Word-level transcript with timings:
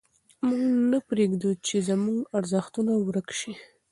موږ 0.47 0.63
نه 0.91 0.99
پرېږدو 1.09 1.49
چې 1.65 1.75
زموږ 1.89 2.17
ارزښتونه 2.37 2.91
ورک 2.97 3.27
سي. 3.39 3.51